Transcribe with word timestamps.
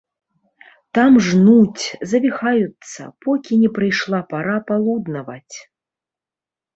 Так 0.97 1.13
жнуць, 1.25 1.83
завіхаюцца, 2.13 3.01
покі 3.25 3.53
не 3.65 3.69
прыйшла 3.75 4.19
пара 4.31 4.57
палуднаваць. 4.73 5.57